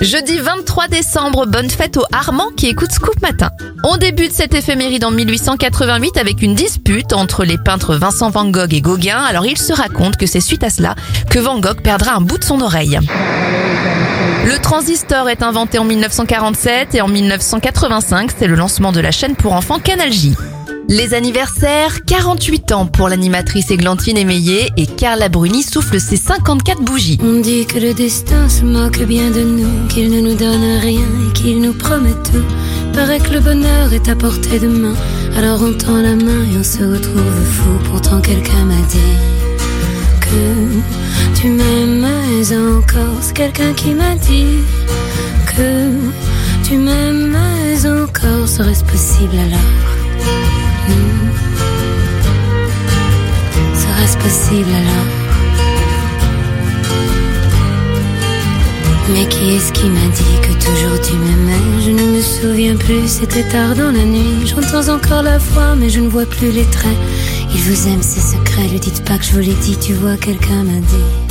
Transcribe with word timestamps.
Jeudi 0.00 0.38
23 0.38 0.88
décembre, 0.88 1.44
bonne 1.44 1.68
fête 1.68 1.98
aux 1.98 2.06
Armand 2.10 2.48
qui 2.56 2.68
écoute 2.68 2.90
Scoop 2.90 3.20
Matin. 3.20 3.50
On 3.84 3.98
débute 3.98 4.32
cette 4.32 4.54
éphéméride 4.54 5.04
en 5.04 5.10
1888 5.10 6.16
avec 6.16 6.40
une 6.40 6.54
dispute 6.54 7.12
entre 7.12 7.44
les 7.44 7.58
peintres 7.58 7.96
Vincent 7.96 8.30
Van 8.30 8.48
Gogh 8.48 8.72
et 8.72 8.80
Gauguin. 8.80 9.18
Alors 9.18 9.44
il 9.44 9.58
se 9.58 9.74
raconte 9.74 10.16
que 10.16 10.24
c'est 10.24 10.40
suite 10.40 10.64
à 10.64 10.70
cela 10.70 10.94
que 11.28 11.38
Van 11.38 11.60
Gogh 11.60 11.82
perdra 11.82 12.14
un 12.14 12.22
bout 12.22 12.38
de 12.38 12.44
son 12.44 12.62
oreille. 12.62 12.98
Le 14.46 14.58
transistor 14.58 15.28
est 15.28 15.42
inventé 15.42 15.78
en 15.78 15.84
1947 15.84 16.94
et 16.94 17.02
en 17.02 17.08
1985, 17.08 18.30
c'est 18.38 18.46
le 18.46 18.54
lancement 18.54 18.92
de 18.92 19.00
la 19.00 19.10
chaîne 19.10 19.36
pour 19.36 19.52
enfants 19.52 19.80
Canal 19.80 20.10
J. 20.10 20.34
Les 20.92 21.14
anniversaires, 21.14 22.04
48 22.04 22.72
ans 22.72 22.86
pour 22.86 23.08
l'animatrice 23.08 23.70
Églantine 23.70 24.16
Émeillé 24.16 24.72
et 24.76 24.88
Carla 24.88 25.28
Bruni 25.28 25.62
souffle 25.62 26.00
ses 26.00 26.16
54 26.16 26.82
bougies. 26.82 27.16
On 27.22 27.38
dit 27.38 27.64
que 27.64 27.78
le 27.78 27.94
destin 27.94 28.48
se 28.48 28.64
moque 28.64 29.00
bien 29.04 29.30
de 29.30 29.40
nous, 29.40 29.86
qu'il 29.86 30.10
ne 30.10 30.20
nous 30.20 30.34
donne 30.34 30.78
rien 30.80 31.06
et 31.28 31.32
qu'il 31.32 31.60
nous 31.60 31.74
promet 31.74 32.10
tout. 32.24 32.42
Paraît 32.92 33.20
que 33.20 33.34
le 33.34 33.38
bonheur 33.38 33.92
est 33.92 34.08
à 34.08 34.16
portée 34.16 34.58
de 34.58 34.66
main, 34.66 34.96
alors 35.36 35.62
on 35.62 35.72
tend 35.74 36.02
la 36.02 36.16
main 36.16 36.42
et 36.52 36.58
on 36.58 36.64
se 36.64 36.82
retrouve 36.82 37.44
fou. 37.52 37.70
Pourtant 37.88 38.20
quelqu'un 38.20 38.64
m'a 38.64 38.82
dit 38.88 39.14
que 40.20 41.40
tu 41.40 41.50
m'aimes 41.50 42.04
encore. 42.76 43.16
C'est 43.20 43.34
quelqu'un 43.34 43.72
qui 43.74 43.94
m'a 43.94 44.16
dit 44.16 44.58
que 45.56 45.92
tu 46.64 46.78
m'aimes 46.78 47.36
encore. 47.86 48.48
Serait-ce 48.48 48.82
possible 48.82 49.38
alors? 49.38 50.49
Serait-ce 53.74 54.16
possible 54.18 54.70
alors 54.70 55.20
Mais 59.12 59.26
qui 59.26 59.56
est-ce 59.56 59.72
qui 59.72 59.88
m'a 59.88 60.08
dit 60.14 60.40
que 60.42 60.52
toujours 60.64 61.00
tu 61.00 61.14
m'aimais 61.14 61.82
Je 61.84 61.90
ne 61.90 62.16
me 62.16 62.20
souviens 62.20 62.76
plus, 62.76 63.08
c'était 63.08 63.48
tard 63.48 63.74
dans 63.74 63.90
la 63.90 64.04
nuit. 64.04 64.46
J'entends 64.46 64.92
encore 64.92 65.22
la 65.22 65.38
voix, 65.38 65.74
mais 65.74 65.88
je 65.88 66.00
ne 66.00 66.08
vois 66.08 66.26
plus 66.26 66.52
les 66.52 66.64
traits. 66.66 66.96
Il 67.52 67.60
vous 67.60 67.88
aime, 67.88 68.02
ses 68.02 68.20
secrets, 68.20 68.68
ne 68.72 68.78
dites 68.78 69.04
pas 69.04 69.18
que 69.18 69.24
je 69.24 69.32
vous 69.32 69.40
l'ai 69.40 69.54
dit, 69.54 69.76
tu 69.76 69.94
vois, 69.94 70.16
quelqu'un 70.16 70.62
m'a 70.62 70.78
dit. 70.78 71.29